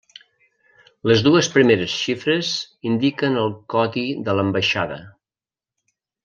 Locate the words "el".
3.43-3.53